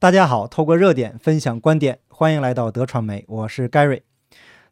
[0.00, 4.02] 大家好，透过热点分享观点，欢迎来到德传媒，我是 Gary。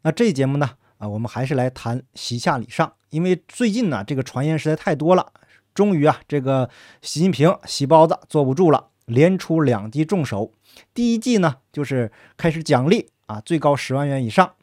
[0.03, 0.69] 那这一节目呢，
[0.99, 5.33] 啊，我们还是来谈习下礼上，因为最近呢，这个传言实在太多了。
[5.73, 6.69] 终于啊，这个
[7.01, 10.53] 习近平洗包子坐不住了，连出两记重手。
[10.93, 14.53] 第一记呢，就是开始奖励啊，最高十万元以上。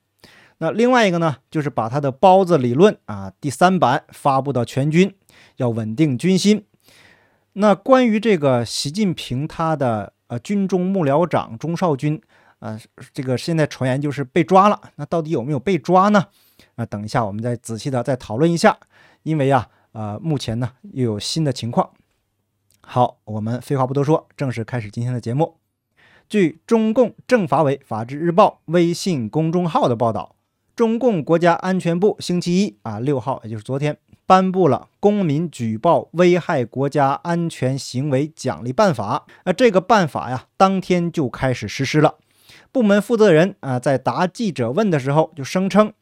[0.56, 5.14] 那另外一个呢，就是把他的包子理论啊第三版发布到全军，
[5.56, 6.64] 要稳定军心。
[7.52, 12.20] 那关于这个习近平他的呃军中幕僚长钟少军，
[12.58, 12.78] 呃，
[13.12, 14.80] 这个现在传言就是被抓了。
[14.96, 16.26] 那到底有没有被抓呢？
[16.76, 18.78] 啊，等一下我们再仔细的再讨论一下。
[19.22, 21.90] 因为啊，呃，目前呢又有新的情况。
[22.80, 25.56] 好，我们废话不多说，正式开始今天的节目。
[26.28, 30.36] 据中共政法委法制日报微信公众号的报道。
[30.76, 33.96] 中共国家安全部星期一啊六号，也就是昨天，
[34.26, 39.24] 颁布了《公民举报危害国家安全行为奖励办法》。
[39.44, 42.16] 那这个办法呀，当天就开始实施了。
[42.72, 45.92] 部门负责人啊，在答记者问的时候，就声称。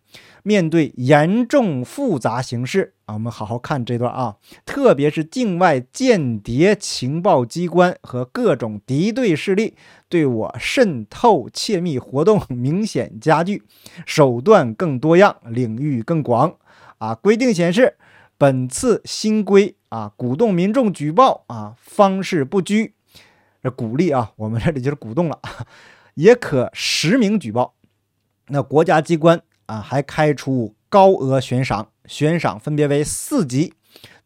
[0.43, 9.77] 面对严重复杂形势啊，我们好好看这段啊，特别是境外间谍情报机关和各种敌对势力
[10.09, 13.63] 对我渗透窃密活动 明显加剧，
[14.05, 16.57] 手段更多样，领域更广
[16.99, 17.15] 啊。
[17.15, 17.97] 规定显示，
[18.43, 22.95] 本次新规啊，鼓动民众举报啊，方式不拘，
[23.63, 25.39] 这鼓励啊，我们这里就是鼓动了，
[26.17, 27.77] 也可实名举报。
[28.49, 29.41] 那国家机关。
[29.67, 33.75] 啊，还开出高额悬赏，悬赏分别为四级，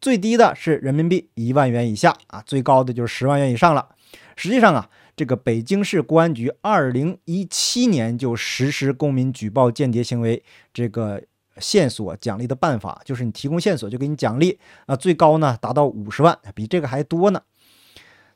[0.01, 3.89] 最低的是人民币一万元以下啊，最高的就是十万元以上了。
[4.35, 10.43] 实际上啊，这个北京市公安局二零一七年就实施公民举报间谍行为
[10.73, 11.21] 这个
[11.59, 17.41] 线索奖励的办法，就是你提供线索就给你奖励啊，最高呢达到五十万，比这个还多呢。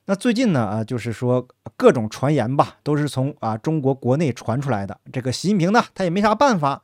[0.05, 1.47] 那最近呢啊，就是说
[1.77, 4.97] 各种传言吧，都是从啊中国国内传出来的。
[5.11, 6.81] 这个习近平呢，他也没啥办法。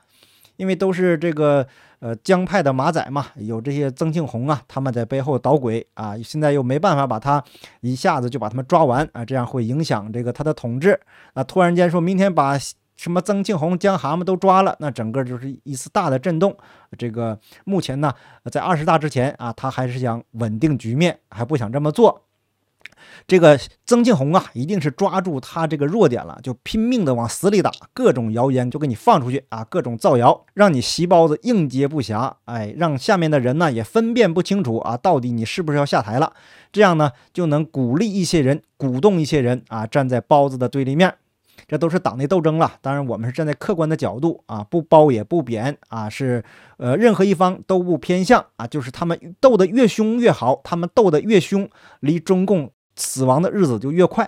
[0.56, 1.68] 因为都是这个
[2.00, 7.44] 呃江派的马仔嘛，有这些曾庆红啊，他们在背后捣鬼啊，现在又没办法把他
[7.82, 11.00] 一下子就把他们抓完啊，这样会影响这个他的统治
[11.36, 11.44] 啊。
[11.44, 12.58] 突然间说明天把
[12.98, 16.58] 什么曾庆红、江蛤蟆都抓了，那整个就是一次大的震动。
[16.98, 18.12] 这个目前呢，
[18.52, 22.24] 在二十大之前啊，他还是想稳定局面，还不想这么做。
[23.28, 36.34] 这个曾庆红啊，一定是抓住他这个弱点了，就拼命的往死里打，各种谣言就给你放出去啊，各种造谣，让你席包子应接不暇，哎，让下面的人呢也分辨不清楚啊，到底你是不是要下台了？
[36.72, 41.14] 这样呢，就能鼓励一些人，鼓动一些人啊，站在包子的对立面。
[41.68, 46.44] 这都是党内斗争了，当然我们是站在客观的角度啊，不褒也不贬啊，是
[46.78, 51.70] 呃任何一方都不偏向啊，就是他们斗得越凶越好，他们斗得越凶，
[52.00, 52.72] 离中共。
[53.00, 54.28] 死亡的日子就越快。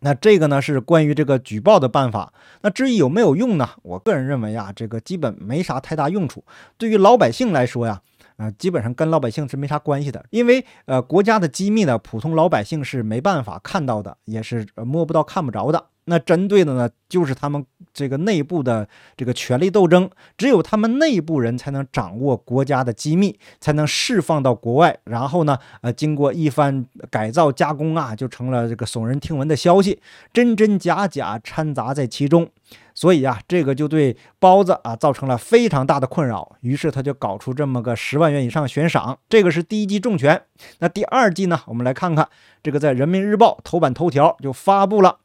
[0.00, 2.32] 那这个呢是关于这个举报的办法。
[2.62, 3.68] 那至于有没有用呢？
[3.82, 6.42] 我个人认为啊，这个基本没啥太大用处。
[6.76, 8.02] 对于老百姓来说呀，
[8.36, 10.26] 呃，基本上跟老百姓是没啥关系的。
[10.30, 15.86] 因为呃，国家的机密呢，普通老百姓是没办法看到的，也是摸不到、看不着的。
[16.06, 17.64] 那针对的呢，就是他们
[17.94, 30.00] 这个内部的这个权力斗争，只有他们内部人才能掌握国家的机密，才能释放到国外，然后呢，呃，经过一番改造加工啊，就成了这个耸人听闻的消息，
[30.32, 32.48] 真真假假掺杂在其中，
[32.94, 40.42] 所以啊，这个就对包子啊造成了非常大的困扰，于是他就搞出这么个十万元以上悬赏，这个是第一季重拳。
[40.80, 42.28] 那第二季呢，我们来看看
[42.62, 45.18] 这个在人民日报头版头条就发布了。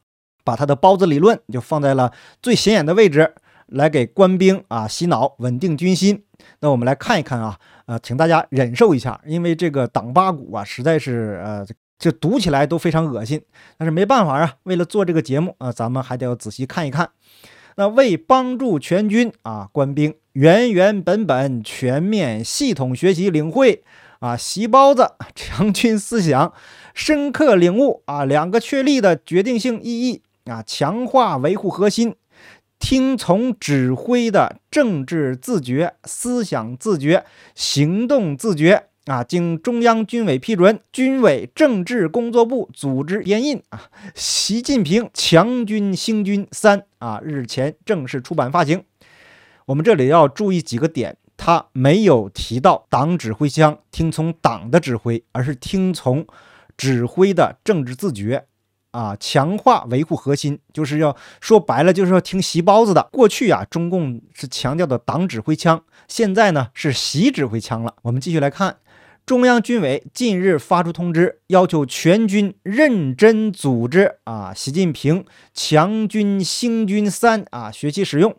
[0.48, 2.10] 把他的包子理论就放在了
[2.40, 3.34] 最显眼的位置，
[3.66, 6.24] 来给官兵啊洗脑，稳定军心。
[6.60, 11.66] 那我们来看一看啊，呃，请大家忍受一下，因为这个党八股啊，实在是呃，
[11.98, 13.42] 这读起来都非常恶心。
[13.76, 17.10] 但是没办法啊，为了做这个节目啊，咱们还得要仔细看一看。
[17.76, 23.84] 那为帮助全军啊官兵原原本本、全面系统学习领会
[24.20, 26.54] 啊习包子强军思想，
[26.94, 30.22] 深刻领悟啊两个确立的决定性意义。
[30.48, 32.16] 啊，强化维护核心，
[32.78, 37.24] 听从指挥的政治自觉、思想自觉、
[37.54, 39.24] 行动自觉啊！
[39.24, 48.84] 经中央军委批准，军委政治工作部组织编印啊，《习近平强军兴军三》啊，日前正式出版发行。
[49.66, 56.26] 我们这里要注意几个点，他没有提到党指挥枪听从党的指挥，而是听从
[56.76, 58.46] 指挥的政治自觉。
[58.98, 63.08] 啊，强化维护核心，就是要说白了，就是要听习包子的。
[63.12, 67.94] 过去啊，中共是强调的党指挥枪，现在呢是习指挥枪了。
[68.02, 68.78] 我们继续来看，
[69.24, 75.24] 中央军委近日发出通知，要求全军认真组织啊，习近平
[75.54, 78.34] 强军兴军三啊学习使用，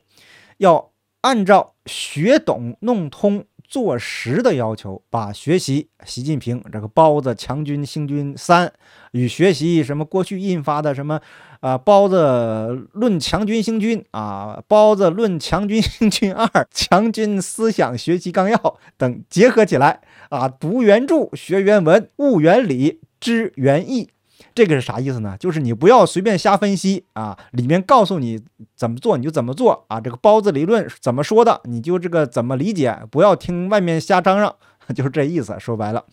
[0.58, 0.92] 要
[1.22, 3.46] 按照学懂弄通。
[3.70, 8.74] 做实的要求，把学习习近平这个包子强军兴军三
[9.12, 11.22] 与学习什么过去印发的什么
[11.60, 24.10] 啊包子论强军兴军啊包子论强军兴军二强军思想学习纲要等结合起来啊读原著学原文悟原理知原意。
[24.56, 25.36] 这个是啥意思呢？
[25.40, 28.42] 就是你不要随便瞎分析啊，里面告诉你
[28.76, 30.00] 怎么做你就怎么做啊。
[30.00, 34.56] 这个包子理论怎么说的，你就这个怎么理解，不要听外面瞎嚷嚷，
[34.96, 35.56] 就是这意思。
[35.60, 36.06] 说白了，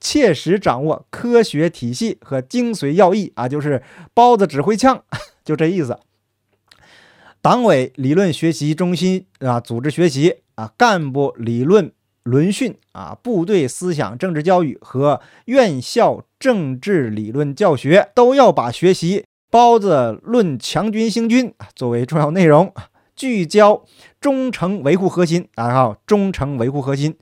[0.00, 3.82] 切实掌握科学体系和精髓要义啊，就是
[4.14, 5.02] 包子指挥枪，
[5.44, 5.98] 就这意思。
[7.42, 11.92] 党委理论学习中心啊，组织学习啊，干部理论。
[12.22, 22.72] 轮训啊，部队思想政治教育和院校政治理论教学都要把学习包子论强军兴军作为重要内容，
[23.16, 23.84] 聚焦
[24.20, 27.16] 忠诚维护核心啊，忠诚维护核心，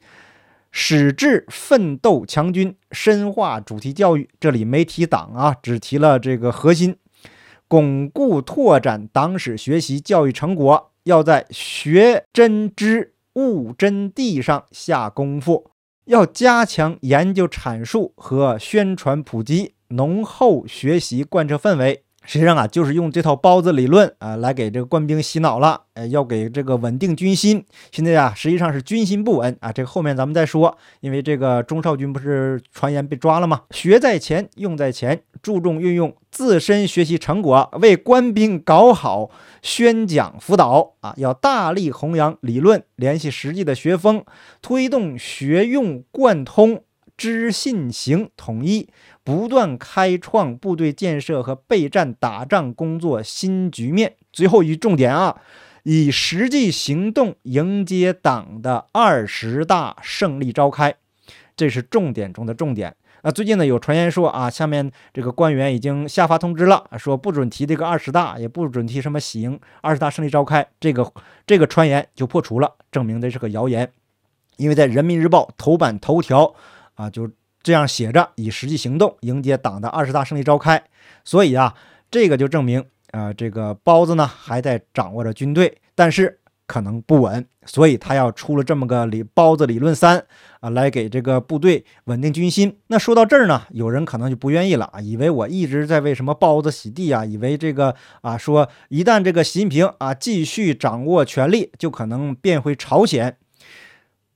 [0.70, 4.28] 矢志奋斗强军，深化主题教育。
[4.38, 6.96] 这里没提党啊，只提了这个核心，
[7.66, 13.14] 巩固拓展党史学习教育成果，要在学真知。
[13.38, 15.70] 悟真谛上下功夫，
[16.06, 22.04] 要加强研究阐述和宣传普及，浓厚学习贯彻氛围。
[22.28, 25.84] 实际上啊，就是用这套包子理论啊，来给这个官兵洗脑了。
[25.94, 27.64] 呃，要给这个稳定军心。
[27.90, 29.72] 现在啊，实际上是军心不稳啊。
[29.72, 30.76] 这个后面咱们再说。
[31.00, 33.62] 因为这个钟少军不是传言被抓了吗？
[33.70, 39.30] 学在前，用在前，注重运用自身学习成果，为官兵搞好
[39.62, 41.14] 宣讲辅导啊。
[41.16, 44.22] 要大力弘扬理论联系实际的学风，
[44.60, 46.82] 推动学用贯通。
[47.18, 48.88] 知信行统一，
[49.24, 54.14] 不断开创部队建设和备战打仗工作新局面。
[54.32, 55.36] 最后一重点啊，
[55.82, 60.94] 以实际行动迎接党的二十大胜利召开，
[61.56, 62.94] 这是重点中的重点。
[63.22, 70.64] 那最近呢，有传言说啊，下面这个官员已经下发通知了，说不准提这个二十大，也不准提什么喜迎二十大胜利召开。
[70.78, 71.12] 这个
[71.44, 73.90] 这个传言就破除了，证明这是个谣言，
[74.56, 76.54] 因为在人民日报头版头条。
[76.98, 77.30] 啊，就
[77.62, 80.82] 这样写着，以实际行动迎接党的二十大胜利召开。
[81.24, 81.72] 所以啊，
[82.10, 90.26] 这个就证明，啊，这个包子呢还在掌握着军队，但是可能不稳，所以他要出了这么个理包子理论三
[90.58, 92.76] 啊，来给这个部队稳定军心。
[92.88, 103.36] 那说到这儿呢，有人可能就不愿意了啊，以为我一直在为什么包子洗地啊，以为这个啊说一旦这个习近平啊继续掌握权力，就可能变回朝鲜。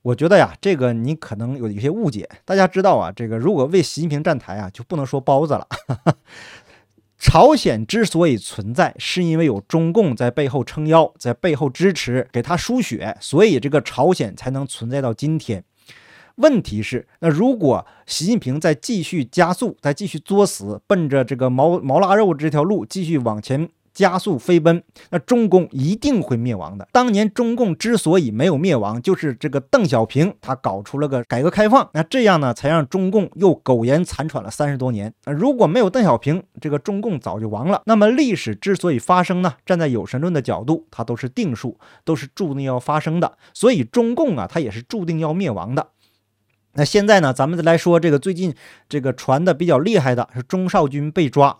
[0.03, 2.29] 我觉得呀，这个你可能有一些误解。
[2.45, 5.67] 大家知道啊，这个如果为习近平站台啊，就不能说包子了。
[7.17, 15.63] 朝鲜之所以存在，是因为有中共在背后撑腰，在背后支持，给他输血，所以这个朝鲜才能存在到今天。
[16.35, 23.69] 问题是，那如果习近平再继续加速，再继续作死，奔着这个毛毛腊肉这条路继续往前。
[23.93, 26.87] 加速飞奔，那中共一定会灭亡的。
[26.91, 35.13] 当年中共之所以没有灭亡，就是这个邓小平他搞出了个改革开放，那这样呢，才让中共又苟延残喘了三十多年。
[35.25, 37.83] 如果没有邓小平，这个中共早就亡了。
[37.85, 43.37] 那么历史之所以发生呢，站在有神论的角度，它都是定数，都是注定要发生的。
[43.53, 45.89] 所以中共啊，它也是注定要灭亡的。
[46.73, 48.55] 那现在呢，咱们再来说这个最近
[48.89, 51.59] 这个传的比较厉害的是钟少军被抓。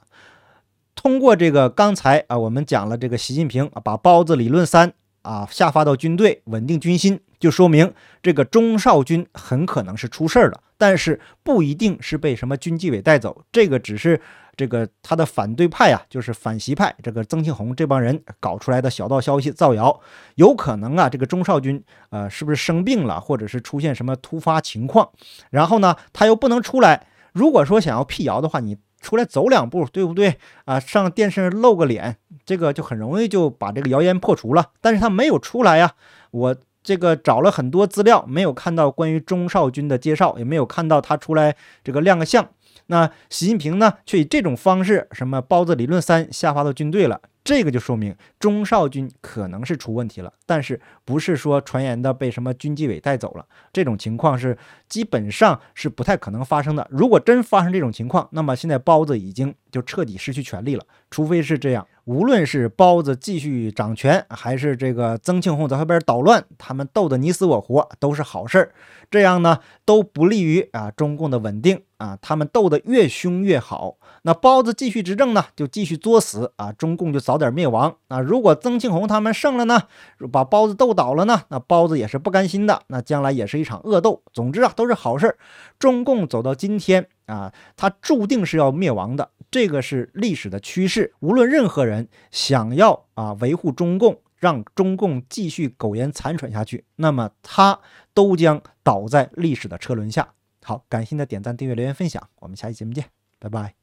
[0.96, 14.22] 通过这个刚才啊，我们讲了这个习近平啊，把包子理论三啊下发到军队，稳定军心，就说明这个钟少军很可能是出事儿了，但是不一定是被什么军纪委带走，这个只是
[14.56, 20.00] 这个他的反对派啊，就是反习派这个曾庆红这帮人搞出来的小道消息造谣，
[20.36, 25.10] 有可能啊，这个钟少军呃是不是生病了，或者是出现什么突发情况，
[25.50, 28.78] 然后呢他又不能出来，如果说想要辟谣的话，你。
[29.04, 30.80] 出来走两步，对不对啊？
[30.80, 34.72] 上电视露个脸，这个就很容易就把这个谣言破除了。
[34.82, 35.92] 但是他没有出来呀，
[36.32, 42.50] 我这个找了很多资料，没有看到关于钟少军的介绍，也没有看到他出来这个亮个相。
[42.88, 53.46] 那习近平呢，却以这种方式，什么包子理论三下发到军队了，这个就说明中少军可能是出问题了，但是不是说传言的被什么军纪委带走了？
[53.72, 56.88] 这种情况是基本上是不太可能发生的。
[56.92, 60.84] 如果真发生这种情况，那么现在包子已经就彻底失去权力了。
[61.10, 68.72] 除非是这样，无论是包子继续掌权，还是这个曾庆红在后边捣乱，他们斗得你死我活都是好事儿。
[69.10, 73.96] 这样呢都不利于啊中共的稳定啊，他们斗得越凶越好。
[74.24, 78.20] 那包子继续执政呢，就继续作死啊，中共就早点灭亡啊。
[78.20, 79.84] 如果曾庆红他们胜了呢，
[80.32, 84.22] 把包子斗倒了呢，那包子也是不甘心的，那将来也是一场恶斗。
[84.34, 85.38] 总之啊，都是好事儿。
[85.80, 91.14] 中共走到今天啊，它注定是要灭亡的，这个是历史的趋势。
[91.20, 97.80] 无论任何人想要啊维护中共，让中共继续苟延残喘下去，那么他
[98.14, 100.34] 都将倒在历史的车轮下。
[100.64, 103.06] 好，感谢您的点赞、订阅、留言、分享，我们下期节目见，
[103.40, 103.83] 拜拜。